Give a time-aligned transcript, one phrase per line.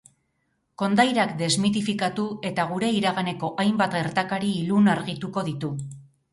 [0.81, 5.75] Kondairak desmitifikatu eta gure iraganeko hainbat gertakari ilun argituko ditu.